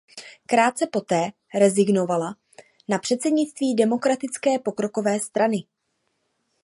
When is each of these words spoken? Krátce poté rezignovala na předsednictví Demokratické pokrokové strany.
Krátce 0.45 0.87
poté 0.87 1.31
rezignovala 1.59 2.35
na 2.89 2.99
předsednictví 2.99 3.75
Demokratické 3.75 4.59
pokrokové 4.59 5.19
strany. 5.19 5.65